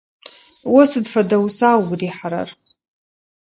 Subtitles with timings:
[0.77, 2.49] О сыд фэдэ уса угу рихьырэр?